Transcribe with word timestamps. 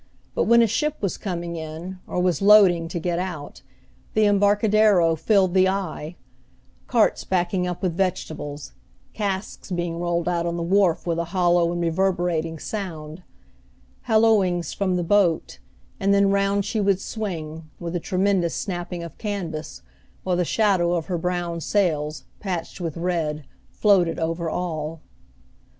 But 0.33 0.45
when 0.45 0.63
a 0.63 0.67
ship 0.67 0.95
was 0.99 1.15
coming 1.15 1.57
in, 1.57 1.99
or 2.07 2.19
was 2.19 2.41
loading 2.41 2.87
to 2.87 2.97
get 2.99 3.19
out, 3.19 3.61
the 4.15 4.25
Embarcadero 4.25 5.15
filled 5.15 5.53
the 5.53 5.69
eye, 5.69 6.15
carts 6.87 7.23
backing 7.23 7.67
up 7.67 7.83
with 7.83 7.97
vegetables; 7.97 8.71
casks 9.13 9.69
being 9.69 9.99
rolled 9.99 10.27
out 10.27 10.47
on 10.47 10.57
the 10.57 10.63
wharf 10.63 11.05
with 11.05 11.19
a 11.19 11.25
hollow 11.37 11.71
and 11.71 11.81
reverberating 11.81 12.57
sound; 12.57 13.21
hallooings 14.07 14.73
from 14.73 14.95
the 14.95 15.03
boat; 15.03 15.59
and 15.99 16.15
then 16.15 16.31
round 16.31 16.65
she 16.65 16.81
would 16.81 16.99
swing, 16.99 17.69
with 17.79 17.95
a 17.95 17.99
tremendous 17.99 18.55
snapping 18.55 19.03
of 19.03 19.19
canvas, 19.19 19.83
while 20.23 20.35
the 20.35 20.43
shadow 20.43 20.93
of 20.95 21.05
her 21.05 21.17
brown 21.19 21.61
sails, 21.61 22.23
patched 22.39 22.81
with 22.81 22.97
red, 22.97 23.45
floated 23.69 24.17
over 24.17 24.49
all. 24.49 24.99